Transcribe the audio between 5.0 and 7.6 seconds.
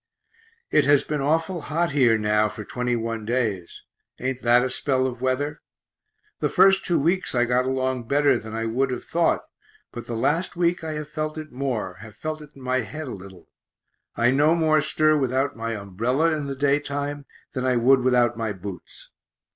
of weather? The first two weeks I